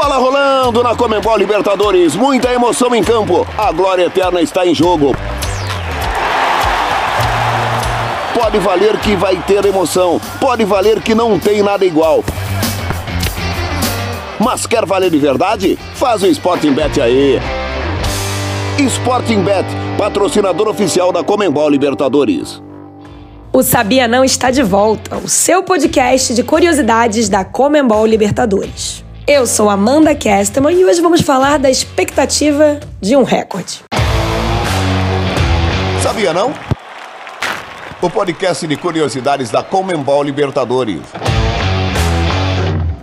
Bola 0.00 0.16
rolando 0.16 0.80
na 0.80 0.94
Comembol 0.94 1.36
Libertadores, 1.36 2.14
muita 2.14 2.52
emoção 2.52 2.94
em 2.94 3.02
campo. 3.02 3.44
A 3.58 3.72
glória 3.72 4.04
eterna 4.04 4.40
está 4.40 4.64
em 4.64 4.72
jogo. 4.72 5.12
Pode 8.32 8.58
valer 8.58 8.96
que 9.00 9.16
vai 9.16 9.34
ter 9.44 9.64
emoção, 9.64 10.20
pode 10.40 10.64
valer 10.64 11.02
que 11.02 11.16
não 11.16 11.36
tem 11.36 11.64
nada 11.64 11.84
igual. 11.84 12.22
Mas 14.38 14.66
quer 14.68 14.86
valer 14.86 15.10
de 15.10 15.18
verdade? 15.18 15.76
Faz 15.94 16.22
o 16.22 16.28
Sporting 16.28 16.74
Bet 16.74 17.00
aí. 17.00 17.40
Sporting 18.78 19.42
Bet, 19.42 19.66
patrocinador 19.98 20.68
oficial 20.68 21.10
da 21.10 21.24
Comembol 21.24 21.68
Libertadores. 21.68 22.62
O 23.52 23.64
Sabia 23.64 24.06
Não 24.06 24.24
está 24.24 24.52
de 24.52 24.62
volta, 24.62 25.16
o 25.16 25.28
seu 25.28 25.60
podcast 25.64 26.32
de 26.34 26.44
curiosidades 26.44 27.28
da 27.28 27.44
Comembol 27.44 28.06
Libertadores. 28.06 29.07
Eu 29.30 29.46
sou 29.46 29.68
Amanda 29.68 30.14
Kesterman 30.14 30.74
e 30.74 30.86
hoje 30.86 31.02
vamos 31.02 31.20
falar 31.20 31.58
da 31.58 31.70
expectativa 31.70 32.80
de 32.98 33.14
um 33.14 33.24
recorde. 33.24 33.80
Sabia 36.02 36.32
não? 36.32 36.54
O 38.00 38.08
podcast 38.08 38.66
de 38.66 38.74
curiosidades 38.74 39.50
da 39.50 39.62
Comembol 39.62 40.22
Libertadores. 40.22 41.02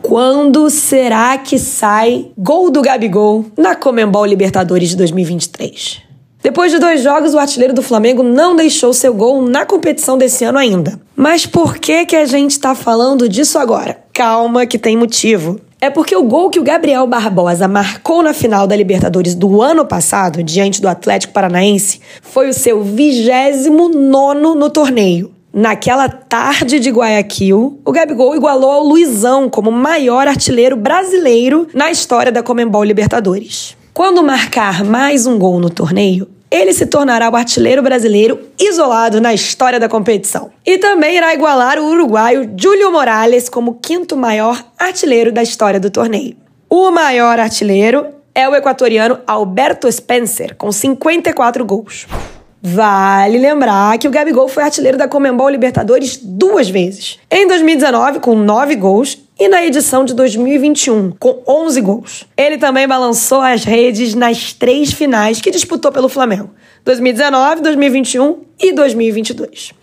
Quando 0.00 0.70
será 0.70 1.36
que 1.36 1.58
sai 1.58 2.30
gol 2.34 2.70
do 2.70 2.80
Gabigol 2.80 3.44
na 3.54 3.76
Comembol 3.76 4.24
Libertadores 4.24 4.88
de 4.88 4.96
2023? 4.96 6.00
Depois 6.42 6.72
de 6.72 6.78
dois 6.78 7.02
jogos, 7.02 7.34
o 7.34 7.38
artilheiro 7.38 7.74
do 7.74 7.82
Flamengo 7.82 8.22
não 8.22 8.56
deixou 8.56 8.94
seu 8.94 9.12
gol 9.12 9.42
na 9.42 9.66
competição 9.66 10.16
desse 10.16 10.44
ano 10.44 10.56
ainda. 10.56 10.98
Mas 11.14 11.44
por 11.44 11.76
que, 11.76 12.06
que 12.06 12.16
a 12.16 12.24
gente 12.24 12.52
está 12.52 12.74
falando 12.74 13.28
disso 13.28 13.58
agora? 13.58 13.98
Calma, 14.14 14.64
que 14.64 14.78
tem 14.78 14.96
motivo. 14.96 15.60
É 15.78 15.90
porque 15.90 16.16
o 16.16 16.22
gol 16.22 16.48
que 16.48 16.58
o 16.58 16.64
Gabriel 16.64 17.06
Barbosa 17.06 17.68
marcou 17.68 18.22
na 18.22 18.32
final 18.32 18.66
da 18.66 18.74
Libertadores 18.74 19.34
do 19.34 19.60
ano 19.60 19.84
passado, 19.84 20.42
diante 20.42 20.80
do 20.80 20.88
Atlético 20.88 21.34
Paranaense, 21.34 22.00
foi 22.22 22.48
o 22.48 22.54
seu 22.54 22.82
29 22.82 24.40
no 24.56 24.70
torneio. 24.70 25.32
Naquela 25.52 26.08
tarde 26.08 26.78
de 26.80 26.90
Guayaquil, 26.90 27.80
o 27.84 27.92
Gabigol 27.92 28.34
igualou 28.34 28.70
ao 28.70 28.84
Luizão 28.84 29.48
como 29.48 29.70
maior 29.70 30.26
artilheiro 30.26 30.76
brasileiro 30.76 31.66
na 31.72 31.90
história 31.90 32.30
da 32.30 32.42
Comembol 32.42 32.84
Libertadores. 32.84 33.76
Quando 33.92 34.22
marcar 34.22 34.84
mais 34.84 35.26
um 35.26 35.38
gol 35.38 35.58
no 35.58 35.70
torneio, 35.70 36.28
ele 36.50 36.72
se 36.72 36.86
tornará 36.86 37.28
o 37.30 37.36
artilheiro 37.36 37.82
brasileiro 37.82 38.40
isolado 38.58 39.20
na 39.20 39.34
história 39.34 39.80
da 39.80 39.88
competição. 39.88 40.50
E 40.64 40.78
também 40.78 41.16
irá 41.16 41.34
igualar 41.34 41.78
o 41.78 41.88
uruguaio 41.88 42.50
Júlio 42.56 42.90
Morales 42.90 43.48
como 43.48 43.74
quinto 43.74 44.16
maior 44.16 44.64
artilheiro 44.78 45.32
da 45.32 45.42
história 45.42 45.80
do 45.80 45.90
torneio. 45.90 46.36
O 46.68 46.90
maior 46.90 47.38
artilheiro 47.38 48.06
é 48.34 48.48
o 48.48 48.54
equatoriano 48.54 49.18
Alberto 49.26 49.90
Spencer, 49.90 50.54
com 50.56 50.70
54 50.70 51.64
gols. 51.64 52.06
Vale 52.62 53.38
lembrar 53.38 53.98
que 53.98 54.08
o 54.08 54.10
Gabigol 54.10 54.48
foi 54.48 54.62
artilheiro 54.62 54.98
da 54.98 55.06
Comembol 55.06 55.48
Libertadores 55.48 56.18
duas 56.22 56.68
vezes. 56.68 57.18
Em 57.30 57.46
2019, 57.46 58.20
com 58.20 58.34
9 58.34 58.76
gols, 58.76 59.18
e 59.38 59.48
na 59.48 59.64
edição 59.64 60.04
de 60.04 60.14
2021, 60.14 61.12
com 61.12 61.42
11 61.46 61.80
gols. 61.82 62.24
Ele 62.36 62.56
também 62.56 62.88
balançou 62.88 63.40
as 63.40 63.64
redes 63.64 64.14
nas 64.14 64.52
três 64.52 64.92
finais 64.92 65.40
que 65.40 65.50
disputou 65.50 65.92
pelo 65.92 66.08
Flamengo: 66.08 66.50
2019, 66.84 67.60
2021 67.60 68.38
e 68.58 68.72
2022. 68.72 69.74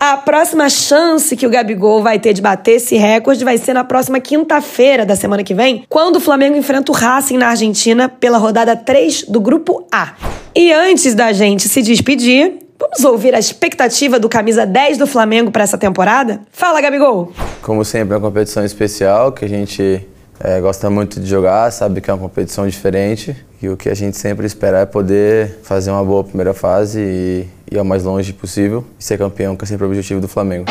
A 0.00 0.16
próxima 0.16 0.70
chance 0.70 1.36
que 1.36 1.44
o 1.44 1.50
Gabigol 1.50 2.00
vai 2.04 2.20
ter 2.20 2.32
de 2.32 2.40
bater 2.40 2.76
esse 2.76 2.96
recorde 2.96 3.44
vai 3.44 3.58
ser 3.58 3.72
na 3.72 3.82
próxima 3.82 4.20
quinta-feira 4.20 5.04
da 5.04 5.16
semana 5.16 5.42
que 5.42 5.52
vem, 5.52 5.84
quando 5.88 6.16
o 6.16 6.20
Flamengo 6.20 6.56
enfrenta 6.56 6.92
o 6.92 6.94
Racing 6.94 7.36
na 7.36 7.48
Argentina 7.48 8.08
pela 8.08 8.38
rodada 8.38 8.76
3 8.76 9.24
do 9.24 9.40
Grupo 9.40 9.84
A. 9.90 10.14
E 10.54 10.72
antes 10.72 11.16
da 11.16 11.32
gente 11.32 11.68
se 11.68 11.82
despedir, 11.82 12.60
vamos 12.78 13.04
ouvir 13.04 13.34
a 13.34 13.40
expectativa 13.40 14.20
do 14.20 14.28
camisa 14.28 14.64
10 14.64 14.98
do 14.98 15.06
Flamengo 15.06 15.50
para 15.50 15.64
essa 15.64 15.76
temporada? 15.76 16.42
Fala, 16.52 16.80
Gabigol! 16.80 17.32
Como 17.60 17.84
sempre, 17.84 18.14
é 18.14 18.18
uma 18.18 18.24
competição 18.24 18.64
especial 18.64 19.32
que 19.32 19.44
a 19.44 19.48
gente 19.48 20.06
é, 20.38 20.60
gosta 20.60 20.88
muito 20.88 21.18
de 21.18 21.26
jogar, 21.28 21.72
sabe 21.72 22.00
que 22.00 22.08
é 22.08 22.14
uma 22.14 22.22
competição 22.22 22.68
diferente 22.68 23.34
e 23.60 23.68
o 23.68 23.76
que 23.76 23.88
a 23.88 23.94
gente 23.94 24.16
sempre 24.16 24.46
espera 24.46 24.78
é 24.78 24.86
poder 24.86 25.58
fazer 25.64 25.90
uma 25.90 26.04
boa 26.04 26.22
primeira 26.22 26.54
fase 26.54 27.00
e 27.00 27.57
ir 27.70 27.78
ao 27.78 27.84
mais 27.84 28.04
longe 28.04 28.32
possível 28.32 28.84
e 28.98 29.04
ser 29.04 29.18
campeão, 29.18 29.56
que 29.56 29.64
é 29.64 29.66
sempre 29.66 29.84
o 29.84 29.88
objetivo 29.88 30.20
do 30.20 30.28
Flamengo. 30.28 30.66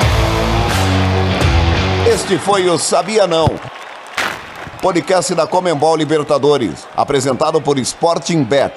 Este 2.11 2.37
foi 2.37 2.69
o 2.69 2.77
Sabia 2.77 3.27
Não. 3.27 3.47
Podcast 4.81 5.33
da 5.33 5.47
Comembol 5.47 5.95
Libertadores, 5.95 6.87
apresentado 6.95 7.61
por 7.61 7.77
Sporting 7.79 8.43
Bet. 8.43 8.73